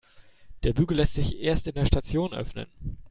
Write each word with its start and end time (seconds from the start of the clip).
Der 0.63 0.73
Bügel 0.73 0.97
lässt 0.97 1.13
sich 1.13 1.39
erst 1.41 1.67
in 1.67 1.75
der 1.75 1.85
Station 1.85 2.33
öffnen. 2.33 2.65